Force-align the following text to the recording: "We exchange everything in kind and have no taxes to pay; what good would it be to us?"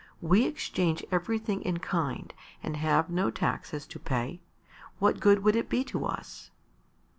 "We 0.19 0.45
exchange 0.45 1.05
everything 1.11 1.61
in 1.61 1.77
kind 1.77 2.33
and 2.63 2.75
have 2.75 3.11
no 3.11 3.29
taxes 3.29 3.85
to 3.85 3.99
pay; 3.99 4.41
what 4.97 5.19
good 5.19 5.43
would 5.43 5.55
it 5.55 5.69
be 5.69 5.83
to 5.83 6.05
us?" 6.07 6.49